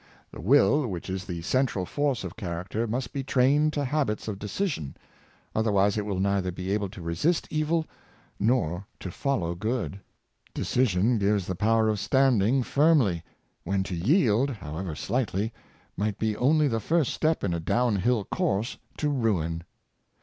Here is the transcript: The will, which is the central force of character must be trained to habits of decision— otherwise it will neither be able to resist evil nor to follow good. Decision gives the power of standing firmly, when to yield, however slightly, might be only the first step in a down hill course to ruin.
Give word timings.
The 0.31 0.41
will, 0.41 0.87
which 0.87 1.11
is 1.11 1.25
the 1.25 1.43
central 1.43 1.85
force 1.85 2.23
of 2.23 2.35
character 2.35 2.87
must 2.87 3.13
be 3.13 3.23
trained 3.23 3.71
to 3.73 3.85
habits 3.85 4.27
of 4.27 4.39
decision— 4.39 4.97
otherwise 5.55 5.95
it 5.95 6.07
will 6.07 6.19
neither 6.19 6.51
be 6.51 6.71
able 6.71 6.89
to 6.89 7.03
resist 7.03 7.45
evil 7.51 7.85
nor 8.39 8.87
to 8.99 9.11
follow 9.11 9.53
good. 9.53 9.99
Decision 10.55 11.19
gives 11.19 11.45
the 11.45 11.53
power 11.53 11.87
of 11.87 11.99
standing 11.99 12.63
firmly, 12.63 13.21
when 13.63 13.83
to 13.83 13.95
yield, 13.95 14.49
however 14.49 14.95
slightly, 14.95 15.53
might 15.95 16.17
be 16.17 16.35
only 16.35 16.67
the 16.67 16.79
first 16.79 17.13
step 17.13 17.43
in 17.43 17.53
a 17.53 17.59
down 17.59 17.97
hill 17.97 18.23
course 18.23 18.77
to 18.97 19.07
ruin. 19.07 19.61